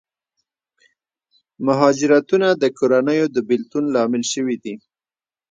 [1.65, 4.75] مهاجرتونه د کورنیو د بېلتون لامل شوي دي.